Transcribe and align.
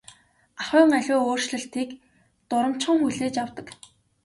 Ахуйн 0.61 0.91
аливаа 0.97 1.25
өөрчлөлтийг 1.29 1.89
дурамжхан 2.49 2.97
хүлээж 3.01 3.35
авдаг. 3.43 3.67